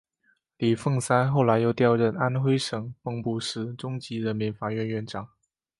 [0.57, 5.29] 李奉三后来又调任安徽省蚌埠市中级人民法院院长。